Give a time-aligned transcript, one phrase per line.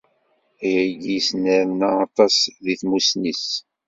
[0.65, 3.47] Ayagi yesnerna aṭas di tmusni-s.